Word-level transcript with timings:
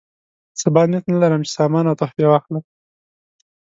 سبا 0.61 0.83
نیت 0.89 1.05
لرم 1.21 1.41
چې 1.47 1.51
سامان 1.57 1.85
او 1.87 1.97
تحفې 2.01 2.25
واخلم. 2.27 2.63